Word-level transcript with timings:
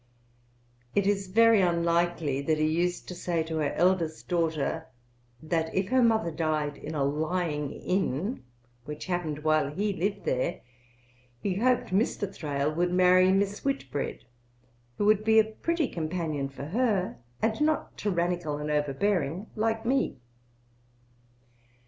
It 0.95 1.05
is 1.05 1.27
very 1.27 1.61
unlikely 1.61 2.41
that 2.41 2.57
he 2.57 2.65
used 2.65 3.07
to 3.07 3.13
say 3.13 3.43
to 3.43 3.57
her 3.57 3.71
eldest 3.73 4.27
daughter 4.27 4.87
'that, 5.43 5.75
if 5.75 5.89
her 5.89 6.01
mother 6.01 6.31
died 6.31 6.75
in 6.77 6.95
a 6.95 7.03
lying 7.03 7.71
in 7.71 8.43
which 8.85 9.05
happened 9.05 9.43
while 9.43 9.69
he 9.69 9.93
lived 9.93 10.25
here, 10.25 10.61
he 11.39 11.53
hoped 11.57 11.91
Mr. 11.93 12.27
Thrale 12.33 12.73
would 12.73 12.91
marry 12.91 13.31
Miss 13.31 13.59
Whitbred, 13.59 14.23
who 14.97 15.05
would 15.05 15.23
be 15.23 15.37
a 15.37 15.43
pretty 15.43 15.87
companion 15.87 16.49
for 16.49 16.65
her, 16.65 17.19
and 17.39 17.61
not 17.61 17.95
tyrannical 17.95 18.57
and 18.57 18.71
overbearing 18.71 19.51
like 19.55 19.85
me.' 19.85 20.17